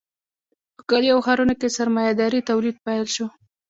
[0.75, 3.27] په کلیو او ښارونو کې سرمایه داري تولید پیل شو.